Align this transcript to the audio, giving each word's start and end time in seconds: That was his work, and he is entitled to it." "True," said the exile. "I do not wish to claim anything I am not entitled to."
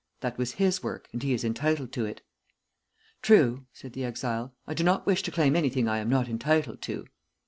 That 0.21 0.35
was 0.39 0.53
his 0.53 0.81
work, 0.81 1.07
and 1.13 1.21
he 1.21 1.31
is 1.31 1.43
entitled 1.43 1.91
to 1.91 2.05
it." 2.07 2.21
"True," 3.21 3.65
said 3.71 3.93
the 3.93 4.03
exile. 4.03 4.51
"I 4.65 4.73
do 4.73 4.83
not 4.83 5.05
wish 5.05 5.21
to 5.21 5.31
claim 5.31 5.55
anything 5.55 5.87
I 5.87 5.99
am 5.99 6.09
not 6.09 6.27
entitled 6.27 6.81
to." 6.81 7.05